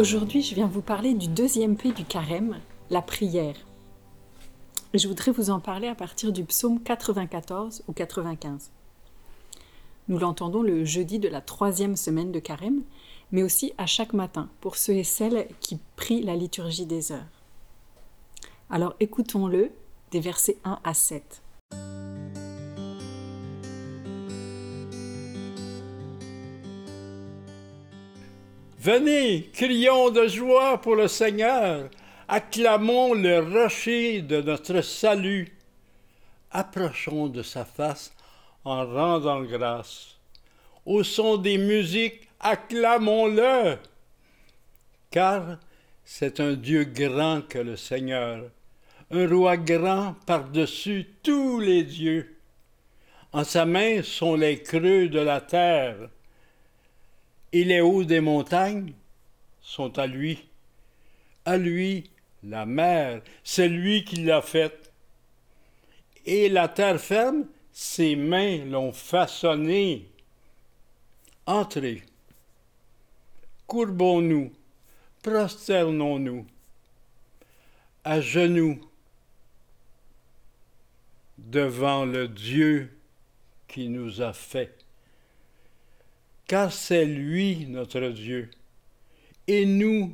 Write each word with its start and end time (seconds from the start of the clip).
Aujourd'hui, 0.00 0.40
je 0.40 0.54
viens 0.54 0.66
vous 0.66 0.80
parler 0.80 1.12
du 1.12 1.28
deuxième 1.28 1.76
P 1.76 1.92
du 1.92 2.06
carême, 2.06 2.58
la 2.88 3.02
prière. 3.02 3.54
Je 4.94 5.06
voudrais 5.06 5.30
vous 5.30 5.50
en 5.50 5.60
parler 5.60 5.88
à 5.88 5.94
partir 5.94 6.32
du 6.32 6.42
psaume 6.42 6.82
94 6.82 7.82
ou 7.86 7.92
95. 7.92 8.70
Nous 10.08 10.18
l'entendons 10.18 10.62
le 10.62 10.86
jeudi 10.86 11.18
de 11.18 11.28
la 11.28 11.42
troisième 11.42 11.96
semaine 11.96 12.32
de 12.32 12.38
carême, 12.38 12.80
mais 13.30 13.42
aussi 13.42 13.74
à 13.76 13.84
chaque 13.84 14.14
matin 14.14 14.48
pour 14.62 14.76
ceux 14.76 14.94
et 14.94 15.04
celles 15.04 15.46
qui 15.60 15.78
prient 15.96 16.22
la 16.22 16.34
liturgie 16.34 16.86
des 16.86 17.12
heures. 17.12 17.28
Alors 18.70 18.94
écoutons-le 19.00 19.70
des 20.12 20.20
versets 20.20 20.56
1 20.64 20.78
à 20.82 20.94
7. 20.94 21.42
Venez, 28.82 29.50
crions 29.52 30.08
de 30.08 30.26
joie 30.26 30.80
pour 30.80 30.96
le 30.96 31.06
Seigneur, 31.06 31.90
acclamons 32.26 33.12
le 33.12 33.40
rocher 33.40 34.22
de 34.22 34.40
notre 34.40 34.80
salut. 34.80 35.54
Approchons 36.50 37.26
de 37.26 37.42
sa 37.42 37.66
face 37.66 38.10
en 38.64 38.86
rendant 38.86 39.42
grâce. 39.42 40.16
Au 40.86 41.02
son 41.02 41.36
des 41.36 41.58
musiques, 41.58 42.26
acclamons-le, 42.40 43.76
car 45.10 45.58
c'est 46.02 46.40
un 46.40 46.54
Dieu 46.54 46.84
grand 46.84 47.42
que 47.46 47.58
le 47.58 47.76
Seigneur, 47.76 48.44
un 49.10 49.28
roi 49.28 49.58
grand 49.58 50.14
par-dessus 50.24 51.06
tous 51.22 51.60
les 51.60 51.82
dieux. 51.82 52.34
En 53.34 53.44
sa 53.44 53.66
main 53.66 54.02
sont 54.02 54.36
les 54.36 54.62
creux 54.62 55.10
de 55.10 55.20
la 55.20 55.42
terre 55.42 56.08
et 57.52 57.64
les 57.64 57.80
hauts 57.80 58.04
des 58.04 58.20
montagnes 58.20 58.92
sont 59.60 59.98
à 59.98 60.06
lui. 60.06 60.48
À 61.44 61.56
lui, 61.56 62.10
la 62.42 62.66
mer, 62.66 63.22
c'est 63.44 63.68
lui 63.68 64.04
qui 64.04 64.16
l'a 64.24 64.42
faite. 64.42 64.92
Et 66.26 66.48
la 66.48 66.68
terre 66.68 67.00
ferme, 67.00 67.46
ses 67.72 68.14
mains 68.16 68.64
l'ont 68.64 68.92
façonnée. 68.92 70.08
Entrez, 71.46 72.02
courbons-nous, 73.66 74.52
prosternons-nous, 75.22 76.46
à 78.04 78.20
genoux, 78.20 78.80
devant 81.38 82.04
le 82.04 82.28
Dieu 82.28 82.96
qui 83.66 83.88
nous 83.88 84.20
a 84.20 84.32
fait 84.32 84.79
car 86.50 86.72
c'est 86.72 87.04
lui 87.04 87.64
notre 87.68 88.08
Dieu, 88.08 88.50
et 89.46 89.64
nous 89.64 90.12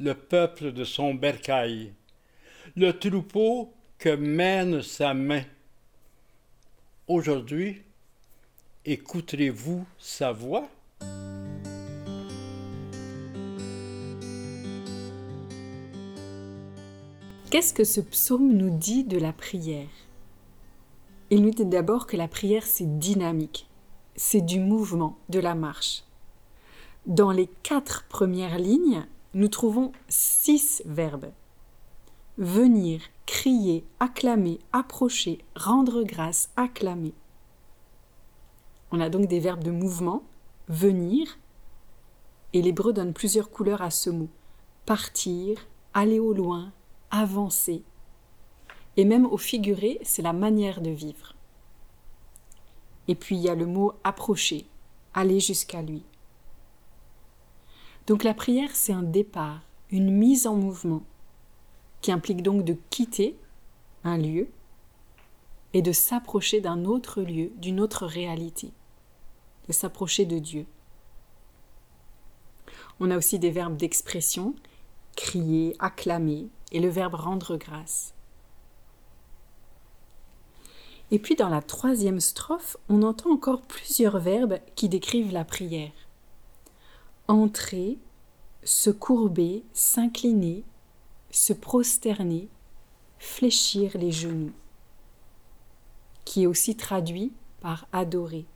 le 0.00 0.14
peuple 0.14 0.72
de 0.72 0.82
son 0.82 1.12
bercail, 1.12 1.92
le 2.74 2.92
troupeau 2.92 3.70
que 3.98 4.08
mène 4.16 4.80
sa 4.80 5.12
main. 5.12 5.42
Aujourd'hui, 7.06 7.82
écouterez-vous 8.86 9.84
sa 9.98 10.32
voix? 10.32 10.70
Qu'est-ce 17.50 17.74
que 17.74 17.84
ce 17.84 18.00
psaume 18.00 18.54
nous 18.54 18.74
dit 18.74 19.04
de 19.04 19.18
la 19.18 19.34
prière? 19.34 19.90
Il 21.28 21.42
nous 21.42 21.50
dit 21.50 21.66
d'abord 21.66 22.06
que 22.06 22.16
la 22.16 22.26
prière, 22.26 22.64
c'est 22.64 22.98
dynamique 22.98 23.66
c'est 24.16 24.40
du 24.40 24.60
mouvement, 24.60 25.18
de 25.28 25.38
la 25.38 25.54
marche. 25.54 26.04
Dans 27.06 27.32
les 27.32 27.48
quatre 27.62 28.04
premières 28.08 28.58
lignes, 28.58 29.06
nous 29.34 29.48
trouvons 29.48 29.92
six 30.08 30.82
verbes. 30.86 31.32
Venir, 32.38 33.00
crier, 33.26 33.84
acclamer, 34.00 34.58
approcher, 34.72 35.44
rendre 35.54 36.02
grâce, 36.02 36.50
acclamer. 36.56 37.14
On 38.90 39.00
a 39.00 39.10
donc 39.10 39.28
des 39.28 39.40
verbes 39.40 39.64
de 39.64 39.70
mouvement, 39.70 40.22
venir, 40.68 41.38
et 42.52 42.62
l'hébreu 42.62 42.92
donne 42.92 43.12
plusieurs 43.12 43.50
couleurs 43.50 43.82
à 43.82 43.90
ce 43.90 44.10
mot. 44.10 44.28
Partir, 44.86 45.58
aller 45.92 46.20
au 46.20 46.32
loin, 46.32 46.72
avancer. 47.10 47.82
Et 48.96 49.04
même 49.04 49.26
au 49.26 49.36
figuré, 49.36 49.98
c'est 50.02 50.22
la 50.22 50.32
manière 50.32 50.80
de 50.80 50.90
vivre. 50.90 51.33
Et 53.08 53.14
puis 53.14 53.36
il 53.36 53.42
y 53.42 53.48
a 53.48 53.54
le 53.54 53.66
mot 53.66 53.92
approcher, 54.04 54.66
aller 55.12 55.40
jusqu'à 55.40 55.82
lui. 55.82 56.02
Donc 58.06 58.24
la 58.24 58.34
prière, 58.34 58.74
c'est 58.74 58.92
un 58.92 59.02
départ, 59.02 59.60
une 59.90 60.10
mise 60.10 60.46
en 60.46 60.56
mouvement, 60.56 61.02
qui 62.00 62.12
implique 62.12 62.42
donc 62.42 62.64
de 62.64 62.76
quitter 62.90 63.38
un 64.04 64.18
lieu 64.18 64.48
et 65.72 65.82
de 65.82 65.92
s'approcher 65.92 66.60
d'un 66.60 66.84
autre 66.84 67.22
lieu, 67.22 67.50
d'une 67.56 67.80
autre 67.80 68.06
réalité, 68.06 68.72
de 69.68 69.72
s'approcher 69.72 70.26
de 70.26 70.38
Dieu. 70.38 70.66
On 73.00 73.10
a 73.10 73.16
aussi 73.16 73.38
des 73.38 73.50
verbes 73.50 73.76
d'expression, 73.76 74.54
crier, 75.16 75.74
acclamer, 75.78 76.48
et 76.72 76.80
le 76.80 76.88
verbe 76.88 77.14
rendre 77.14 77.56
grâce. 77.56 78.14
Et 81.10 81.18
puis 81.18 81.36
dans 81.36 81.48
la 81.48 81.62
troisième 81.62 82.20
strophe, 82.20 82.76
on 82.88 83.02
entend 83.02 83.30
encore 83.30 83.62
plusieurs 83.62 84.18
verbes 84.18 84.58
qui 84.74 84.88
décrivent 84.88 85.32
la 85.32 85.44
prière. 85.44 85.92
Entrer, 87.28 87.98
se 88.64 88.90
courber, 88.90 89.62
s'incliner, 89.72 90.64
se 91.30 91.52
prosterner, 91.52 92.48
fléchir 93.18 93.96
les 93.96 94.12
genoux, 94.12 94.52
qui 96.24 96.44
est 96.44 96.46
aussi 96.46 96.76
traduit 96.76 97.32
par 97.60 97.86
adorer. 97.92 98.46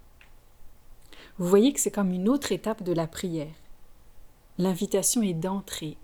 Vous 1.39 1.47
voyez 1.47 1.73
que 1.73 1.81
c'est 1.81 1.91
comme 1.91 2.13
une 2.13 2.29
autre 2.29 2.53
étape 2.53 2.83
de 2.83 2.93
la 2.93 3.07
prière. 3.07 3.55
L'invitation 4.59 5.23
est 5.23 5.35
d'entrer, 5.35 5.97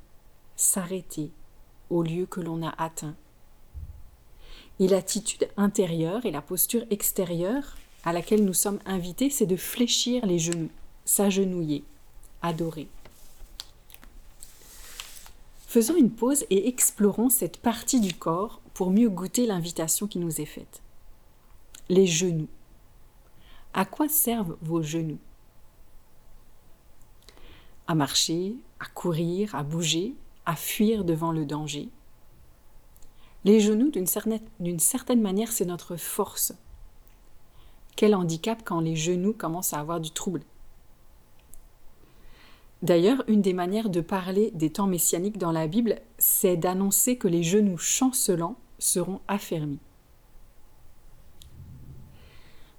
s'arrêter 0.56 1.32
au 1.91 2.03
lieu 2.03 2.26
que 2.26 2.41
l'on 2.41 2.62
a 2.62 2.71
atteint. 2.78 3.16
Et 4.81 4.89
l'attitude 4.89 5.49
intérieure 5.57 6.27
et 6.27 6.31
la 6.31 6.43
posture 6.43 6.85
extérieure 6.91 7.77
à 8.05 8.12
laquelle 8.12 8.45
nous 8.45 8.55
sommes 8.55 8.81
invités, 8.85 9.31
c'est 9.31 9.47
de 9.47 9.57
fléchir 9.57 10.27
les 10.27 10.39
genoux, 10.39 10.71
s'agenouiller, 11.05 11.85
adorer. 12.43 12.89
Faisons 15.67 15.97
une 15.97 16.11
pause 16.11 16.45
et 16.51 16.69
explorons 16.69 17.31
cette 17.31 17.57
partie 17.57 18.01
du 18.01 18.15
corps 18.15 18.61
pour 18.75 18.91
mieux 18.91 19.09
goûter 19.09 19.47
l'invitation 19.47 20.07
qui 20.07 20.19
nous 20.19 20.41
est 20.41 20.45
faite. 20.45 20.83
Les 21.89 22.06
genoux. 22.06 22.49
À 23.73 23.85
quoi 23.85 24.09
servent 24.09 24.56
vos 24.62 24.83
genoux? 24.83 25.19
À 27.87 27.95
marcher, 27.95 28.55
à 28.81 28.87
courir, 28.87 29.55
à 29.55 29.62
bouger, 29.62 30.15
à 30.47 30.56
fuir 30.56 31.05
devant 31.05 31.33
le 31.33 31.45
danger, 31.45 31.89
les 33.44 33.60
genoux, 33.60 33.91
d'une 33.91 34.06
certaine, 34.06 35.21
manière, 35.21 35.53
c'est 35.53 35.66
notre 35.66 35.97
force. 35.97 36.55
Quel 37.97 38.15
handicap 38.15 38.62
quand 38.65 38.81
les 38.81 38.97
genoux 38.97 39.34
commencent 39.34 39.75
à 39.75 39.81
avoir 39.81 40.00
du 40.00 40.10
trouble. 40.10 40.43
D'ailleurs, 42.82 43.22
une 43.28 43.43
des 43.43 43.53
manières 43.53 43.91
de 43.91 44.00
parler 44.00 44.50
des 44.53 44.71
temps 44.71 44.87
messianiques 44.87 45.38
dans 45.38 45.53
la 45.53 45.66
Bible, 45.66 46.00
c'est 46.19 46.56
d'annoncer 46.56 47.16
que 47.16 47.28
les 47.28 47.43
genoux 47.43 47.78
chancelants 47.78 48.56
seront 48.78 49.21
affermis. 49.28 49.78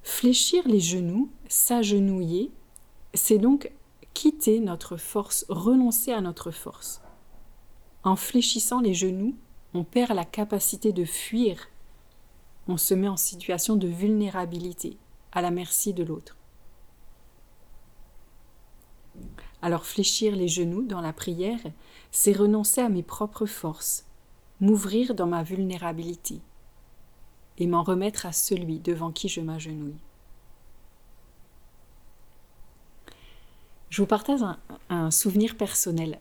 Fléchir 0.03 0.68
les 0.68 0.79
genoux, 0.79 1.31
s'agenouiller, 1.47 2.51
c'est 3.13 3.39
donc 3.39 3.71
quitter 4.13 4.59
notre 4.59 4.97
force, 4.97 5.45
renoncer 5.50 6.11
à 6.11 6.21
notre 6.21 6.51
force. 6.51 7.01
En 8.03 8.15
fléchissant 8.15 8.81
les 8.81 8.94
genoux, 8.94 9.35
on 9.75 9.83
perd 9.83 10.13
la 10.13 10.24
capacité 10.24 10.94
de 10.94 11.04
fuir, 11.04 11.68
on 12.68 12.77
se 12.77 12.94
met 12.94 13.10
en 13.10 13.18
situation 13.18 13.75
de 13.75 13.88
vulnérabilité, 13.88 14.98
à 15.33 15.42
la 15.42 15.51
merci 15.51 15.94
de 15.94 16.04
l'autre. 16.04 16.38
Alors 19.62 19.86
fléchir 19.86 20.33
les 20.36 20.48
genoux 20.48 20.83
dans 20.83 21.01
la 21.01 21.12
prière, 21.12 21.60
c'est 22.12 22.31
renoncer 22.31 22.80
à 22.80 22.88
mes 22.88 23.04
propres 23.04 23.45
forces, 23.45 24.06
m'ouvrir 24.62 25.13
dans 25.13 25.27
ma 25.27 25.44
vulnérabilité 25.44 26.39
et 27.57 27.68
m'en 27.68 27.83
remettre 27.83 28.25
à 28.25 28.31
celui 28.31 28.80
devant 28.80 29.12
qui 29.12 29.28
je 29.28 29.42
m'agenouille. 29.42 30.00
Je 33.89 34.01
vous 34.01 34.07
partage 34.07 34.42
un, 34.42 34.57
un 34.89 35.12
souvenir 35.12 35.57
personnel 35.57 36.19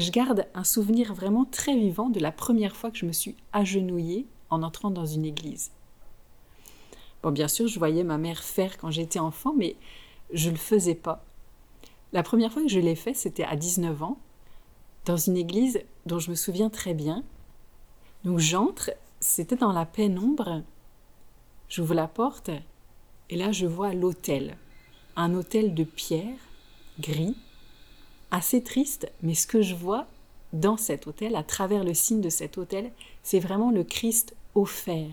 je 0.00 0.10
garde 0.10 0.46
un 0.54 0.64
souvenir 0.64 1.14
vraiment 1.14 1.44
très 1.44 1.76
vivant 1.76 2.08
de 2.08 2.20
la 2.20 2.32
première 2.32 2.76
fois 2.76 2.90
que 2.90 2.98
je 2.98 3.06
me 3.06 3.12
suis 3.12 3.36
agenouillée 3.52 4.26
en 4.50 4.62
entrant 4.62 4.90
dans 4.90 5.06
une 5.06 5.24
église. 5.24 5.70
Bon, 7.22 7.30
bien 7.30 7.48
sûr, 7.48 7.66
je 7.66 7.78
voyais 7.78 8.04
ma 8.04 8.18
mère 8.18 8.42
faire 8.42 8.78
quand 8.78 8.90
j'étais 8.90 9.18
enfant, 9.18 9.54
mais 9.56 9.76
je 10.32 10.48
ne 10.48 10.54
le 10.54 10.58
faisais 10.60 10.94
pas. 10.94 11.24
La 12.12 12.22
première 12.22 12.52
fois 12.52 12.62
que 12.62 12.68
je 12.68 12.80
l'ai 12.80 12.94
fait, 12.94 13.14
c'était 13.14 13.44
à 13.44 13.56
19 13.56 14.02
ans. 14.02 14.18
dans 15.04 15.16
une 15.16 15.36
église 15.36 15.80
dont 16.04 16.18
je 16.18 16.30
me 16.30 16.34
souviens 16.34 16.68
très 16.68 16.92
bien. 16.92 17.22
Donc 18.24 18.40
j'entre, 18.40 18.90
c'était 19.20 19.54
dans 19.54 19.72
la 19.72 19.86
pénombre. 19.86 20.62
J'ouvre 21.68 21.94
la 21.94 22.08
porte 22.08 22.50
et 23.30 23.36
là 23.36 23.52
je 23.52 23.66
vois 23.66 23.94
l'autel. 23.94 24.56
Un 25.14 25.34
autel 25.34 25.74
de 25.74 25.84
pierre, 25.84 26.38
gris, 26.98 27.36
assez 28.30 28.62
triste, 28.62 29.10
mais 29.22 29.34
ce 29.34 29.46
que 29.46 29.62
je 29.62 29.74
vois 29.74 30.06
dans 30.52 30.76
cet 30.76 31.06
autel, 31.06 31.36
à 31.36 31.42
travers 31.42 31.84
le 31.84 31.94
signe 31.94 32.20
de 32.20 32.28
cet 32.28 32.58
autel, 32.58 32.90
c'est 33.22 33.40
vraiment 33.40 33.70
le 33.70 33.84
Christ 33.84 34.34
offert, 34.54 35.10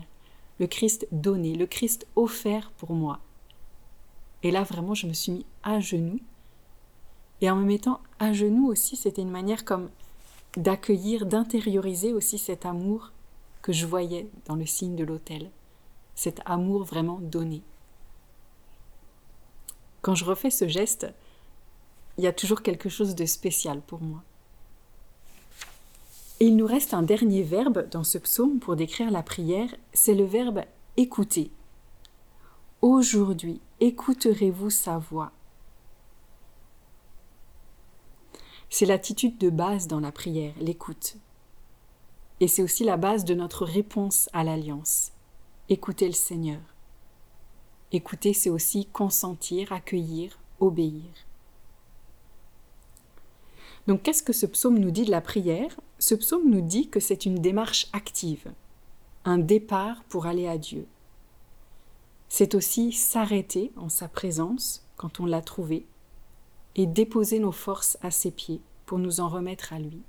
le 0.58 0.66
Christ 0.66 1.06
donné, 1.12 1.54
le 1.54 1.66
Christ 1.66 2.06
offert 2.16 2.70
pour 2.72 2.92
moi. 2.92 3.20
Et 4.42 4.50
là, 4.50 4.62
vraiment, 4.62 4.94
je 4.94 5.06
me 5.06 5.12
suis 5.12 5.32
mis 5.32 5.46
à 5.62 5.80
genoux. 5.80 6.20
Et 7.40 7.50
en 7.50 7.56
me 7.56 7.64
mettant 7.64 8.00
à 8.18 8.32
genoux 8.32 8.68
aussi, 8.68 8.96
c'était 8.96 9.22
une 9.22 9.30
manière 9.30 9.64
comme 9.64 9.90
d'accueillir, 10.56 11.26
d'intérioriser 11.26 12.12
aussi 12.12 12.38
cet 12.38 12.64
amour 12.64 13.10
que 13.62 13.72
je 13.72 13.86
voyais 13.86 14.28
dans 14.46 14.54
le 14.54 14.66
signe 14.66 14.94
de 14.94 15.04
l'autel, 15.04 15.50
cet 16.14 16.40
amour 16.44 16.84
vraiment 16.84 17.18
donné. 17.20 17.62
Quand 20.02 20.14
je 20.14 20.24
refais 20.24 20.50
ce 20.50 20.68
geste, 20.68 21.12
il 22.18 22.24
y 22.24 22.26
a 22.26 22.32
toujours 22.32 22.62
quelque 22.62 22.88
chose 22.88 23.14
de 23.14 23.26
spécial 23.26 23.80
pour 23.80 24.00
moi. 24.00 24.22
Et 26.40 26.46
il 26.46 26.56
nous 26.56 26.66
reste 26.66 26.94
un 26.94 27.02
dernier 27.02 27.42
verbe 27.42 27.88
dans 27.90 28.04
ce 28.04 28.18
psaume 28.18 28.58
pour 28.58 28.76
décrire 28.76 29.10
la 29.10 29.22
prière, 29.22 29.74
c'est 29.92 30.14
le 30.14 30.24
verbe 30.24 30.62
écouter. 30.96 31.50
Aujourd'hui, 32.82 33.60
écouterez-vous 33.80 34.70
sa 34.70 34.98
voix? 34.98 35.32
C'est 38.68 38.86
l'attitude 38.86 39.38
de 39.38 39.50
base 39.50 39.86
dans 39.86 40.00
la 40.00 40.12
prière, 40.12 40.54
l'écoute. 40.60 41.16
Et 42.40 42.48
c'est 42.48 42.62
aussi 42.62 42.82
la 42.84 42.96
base 42.96 43.24
de 43.24 43.34
notre 43.34 43.64
réponse 43.64 44.28
à 44.32 44.42
l'alliance. 44.42 45.12
Écouter 45.68 46.06
le 46.06 46.12
Seigneur. 46.12 46.60
Écouter, 47.92 48.32
c'est 48.32 48.50
aussi 48.50 48.86
consentir, 48.86 49.72
accueillir, 49.72 50.36
obéir. 50.58 51.04
Donc 53.86 54.02
qu'est-ce 54.02 54.22
que 54.22 54.32
ce 54.32 54.46
psaume 54.46 54.78
nous 54.78 54.90
dit 54.90 55.04
de 55.04 55.10
la 55.10 55.20
prière? 55.20 55.78
Ce 55.98 56.14
psaume 56.14 56.48
nous 56.48 56.62
dit 56.62 56.88
que 56.88 57.00
c'est 57.00 57.26
une 57.26 57.40
démarche 57.40 57.88
active, 57.92 58.52
un 59.24 59.38
départ 59.38 60.04
pour 60.04 60.26
aller 60.26 60.48
à 60.48 60.58
Dieu. 60.58 60.86
C'est 62.28 62.54
aussi 62.54 62.92
s'arrêter 62.92 63.72
en 63.76 63.88
sa 63.88 64.08
présence 64.08 64.86
quand 64.96 65.20
on 65.20 65.26
l'a 65.26 65.42
trouvé 65.42 65.86
et 66.76 66.86
déposer 66.86 67.38
nos 67.38 67.52
forces 67.52 67.98
à 68.02 68.10
ses 68.10 68.30
pieds 68.30 68.60
pour 68.86 68.98
nous 68.98 69.20
en 69.20 69.28
remettre 69.28 69.72
à 69.72 69.78
lui. 69.78 70.02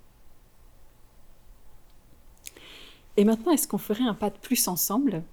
Et 3.18 3.24
maintenant, 3.24 3.52
est-ce 3.52 3.68
qu'on 3.68 3.78
ferait 3.78 4.04
un 4.04 4.14
pas 4.14 4.30
de 4.30 4.38
plus 4.38 4.68
ensemble 4.68 5.24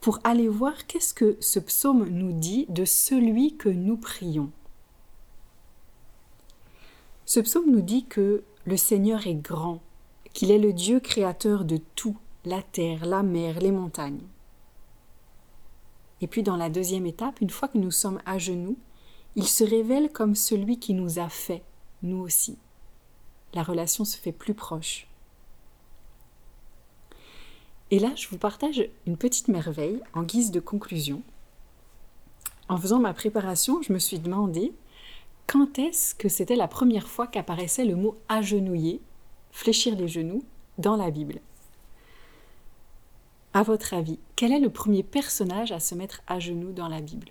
pour 0.00 0.18
aller 0.24 0.48
voir 0.48 0.86
qu'est-ce 0.86 1.14
que 1.14 1.36
ce 1.40 1.58
psaume 1.60 2.08
nous 2.08 2.32
dit 2.32 2.66
de 2.68 2.84
celui 2.84 3.56
que 3.56 3.68
nous 3.68 3.96
prions? 3.96 4.50
Ce 7.24 7.40
psaume 7.40 7.70
nous 7.70 7.82
dit 7.82 8.04
que 8.06 8.44
le 8.64 8.76
Seigneur 8.76 9.26
est 9.26 9.34
grand, 9.34 9.80
qu'il 10.32 10.50
est 10.50 10.58
le 10.58 10.72
Dieu 10.72 11.00
créateur 11.00 11.64
de 11.64 11.78
tout, 11.94 12.16
la 12.44 12.62
terre, 12.62 13.06
la 13.06 13.22
mer, 13.22 13.60
les 13.60 13.72
montagnes. 13.72 14.22
Et 16.20 16.26
puis 16.26 16.42
dans 16.42 16.56
la 16.56 16.70
deuxième 16.70 17.06
étape, 17.06 17.40
une 17.40 17.50
fois 17.50 17.68
que 17.68 17.78
nous 17.78 17.90
sommes 17.90 18.20
à 18.26 18.38
genoux, 18.38 18.76
il 19.34 19.46
se 19.46 19.64
révèle 19.64 20.10
comme 20.10 20.34
celui 20.34 20.78
qui 20.78 20.94
nous 20.94 21.18
a 21.18 21.28
fait, 21.28 21.62
nous 22.02 22.18
aussi. 22.18 22.58
La 23.54 23.62
relation 23.62 24.04
se 24.04 24.16
fait 24.16 24.32
plus 24.32 24.54
proche. 24.54 25.06
Et 27.90 27.98
là, 27.98 28.12
je 28.16 28.28
vous 28.28 28.38
partage 28.38 28.88
une 29.06 29.16
petite 29.16 29.48
merveille 29.48 30.00
en 30.14 30.22
guise 30.22 30.50
de 30.50 30.60
conclusion. 30.60 31.22
En 32.68 32.78
faisant 32.78 33.00
ma 33.00 33.12
préparation, 33.12 33.82
je 33.82 33.92
me 33.92 33.98
suis 33.98 34.18
demandé 34.18 34.72
quand 35.46 35.78
est-ce 35.78 36.14
que 36.14 36.28
c'était 36.28 36.56
la 36.56 36.68
première 36.68 37.08
fois 37.08 37.26
qu'apparaissait 37.26 37.84
le 37.84 37.96
mot 37.96 38.16
agenouiller, 38.28 39.00
fléchir 39.50 39.96
les 39.96 40.08
genoux, 40.08 40.44
dans 40.78 40.96
la 40.96 41.10
Bible? 41.10 41.40
À 43.54 43.62
votre 43.62 43.92
avis, 43.92 44.18
quel 44.34 44.52
est 44.52 44.60
le 44.60 44.70
premier 44.70 45.02
personnage 45.02 45.72
à 45.72 45.80
se 45.80 45.94
mettre 45.94 46.22
à 46.26 46.38
genoux 46.38 46.72
dans 46.72 46.88
la 46.88 47.00
Bible? 47.00 47.28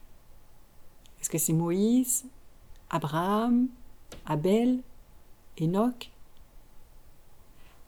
Est-ce 1.19 1.29
que 1.29 1.39
c'est 1.39 1.53
Moïse, 1.53 2.25
Abraham, 2.91 3.67
Abel, 4.25 4.81
Enoch 5.59 6.11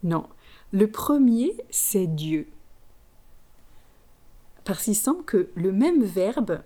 Non, 0.01 0.27
le 0.71 0.89
premier, 0.89 1.55
c'est 1.69 2.07
Dieu. 2.07 2.47
Parce 4.63 4.85
qu'il 4.85 4.95
semble 4.95 5.25
que 5.25 5.49
le 5.55 5.71
même 5.71 6.03
verbe 6.03 6.63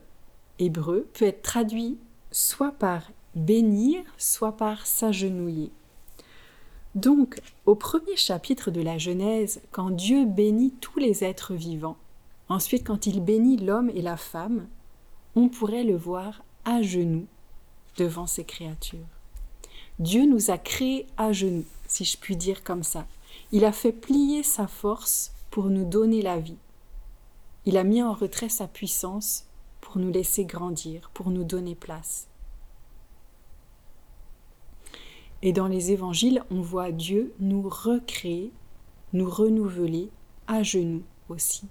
hébreu 0.60 1.08
peut 1.14 1.26
être 1.26 1.42
traduit 1.42 1.98
soit 2.32 2.72
par 2.72 3.12
bénir, 3.38 4.04
soit 4.18 4.58
par 4.58 4.86
s'agenouiller. 4.86 5.72
Donc, 6.96 7.40
au 7.66 7.76
premier 7.76 8.16
chapitre 8.16 8.72
de 8.72 8.82
la 8.82 8.98
Genèse, 8.98 9.62
quand 9.72 9.92
Dieu 9.92 10.26
bénit 10.26 10.74
tous 10.82 11.00
les 11.00 11.24
êtres 11.24 11.54
vivants, 11.54 11.98
ensuite 12.50 12.86
quand 12.86 13.06
il 13.06 13.24
bénit 13.24 13.58
l'homme 13.58 13.92
et 13.94 14.02
la 14.02 14.18
femme, 14.18 14.68
on 15.36 15.50
pourrait 15.50 15.84
le 15.84 15.96
voir 15.96 16.44
à 16.66 16.82
genoux 16.82 17.28
devant 17.98 18.26
ses 18.26 18.44
créatures. 18.44 19.06
Dieu 20.00 20.26
nous 20.26 20.52
a 20.52 20.58
créés 20.58 21.06
à 21.18 21.32
genoux, 21.34 21.66
si 21.88 22.06
je 22.06 22.18
puis 22.18 22.36
dire 22.36 22.64
comme 22.64 22.84
ça. 22.84 23.06
Il 23.52 23.66
a 23.66 23.72
fait 23.72 23.92
plier 23.92 24.44
sa 24.44 24.68
force 24.68 25.32
pour 25.52 25.66
nous 25.66 25.86
donner 25.86 26.22
la 26.22 26.40
vie. 26.40 26.58
Il 27.66 27.78
a 27.78 27.84
mis 27.84 28.02
en 28.02 28.14
retrait 28.14 28.50
sa 28.50 28.68
puissance 28.68 29.46
pour 29.82 29.98
nous 29.98 30.12
laisser 30.12 30.46
grandir, 30.46 31.12
pour 31.14 31.30
nous 31.30 31.44
donner 31.44 31.76
place. 31.76 32.28
Et 35.42 35.54
dans 35.54 35.68
les 35.68 35.92
évangiles, 35.92 36.44
on 36.50 36.62
voit 36.62 36.92
Dieu 36.92 37.34
nous 37.40 37.62
recréer, 37.62 38.52
nous 39.14 39.30
renouveler 39.30 40.10
à 40.48 40.64
genoux 40.64 41.04
aussi. 41.30 41.68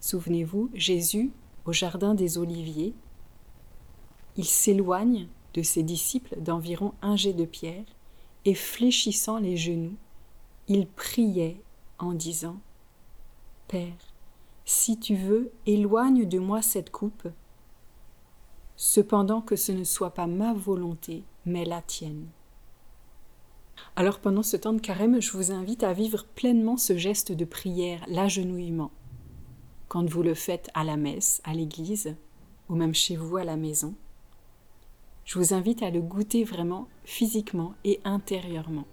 Souvenez-vous, 0.00 0.70
Jésus, 0.74 1.32
au 1.64 1.72
Jardin 1.72 2.14
des 2.14 2.38
Oliviers, 2.38 2.94
il 4.36 4.44
s'éloigne 4.44 5.28
de 5.54 5.62
ses 5.62 5.82
disciples 5.82 6.40
d'environ 6.40 6.94
un 7.02 7.16
jet 7.16 7.32
de 7.32 7.44
pierre 7.44 7.84
et 8.44 8.54
fléchissant 8.54 9.38
les 9.38 9.56
genoux, 9.56 9.96
il 10.68 10.86
priait 10.86 11.60
en 11.98 12.12
disant 12.12 12.56
Père, 13.68 14.12
si 14.64 14.98
tu 14.98 15.14
veux, 15.16 15.52
éloigne 15.66 16.26
de 16.26 16.38
moi 16.38 16.62
cette 16.62 16.90
coupe, 16.90 17.28
cependant 18.76 19.40
que 19.40 19.56
ce 19.56 19.72
ne 19.72 19.84
soit 19.84 20.14
pas 20.14 20.26
ma 20.26 20.52
volonté, 20.54 21.24
mais 21.46 21.64
la 21.64 21.82
tienne. 21.82 22.28
Alors 23.96 24.20
pendant 24.20 24.42
ce 24.42 24.56
temps 24.56 24.72
de 24.72 24.80
carême, 24.80 25.20
je 25.20 25.32
vous 25.32 25.52
invite 25.52 25.82
à 25.82 25.92
vivre 25.92 26.24
pleinement 26.34 26.76
ce 26.76 26.96
geste 26.96 27.32
de 27.32 27.44
prière, 27.44 28.04
l'agenouillement. 28.08 28.90
Quand 29.88 30.08
vous 30.08 30.22
le 30.22 30.34
faites 30.34 30.70
à 30.74 30.84
la 30.84 30.96
messe, 30.96 31.42
à 31.44 31.52
l'église, 31.52 32.16
ou 32.68 32.74
même 32.74 32.94
chez 32.94 33.16
vous 33.16 33.36
à 33.36 33.44
la 33.44 33.56
maison, 33.56 33.94
je 35.24 35.38
vous 35.38 35.54
invite 35.54 35.82
à 35.82 35.90
le 35.90 36.00
goûter 36.00 36.44
vraiment 36.44 36.88
physiquement 37.04 37.74
et 37.84 38.00
intérieurement. 38.04 38.86